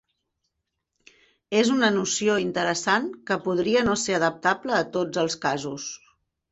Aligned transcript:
És 1.59 1.69
una 1.75 1.91
noció 1.99 2.39
interessant 2.45 3.07
que 3.29 3.41
podria 3.47 3.87
no 3.91 3.97
ser 4.07 4.21
adaptable 4.21 4.79
a 4.81 4.85
tots 4.99 5.25
els 5.27 5.43
casos. 5.49 5.91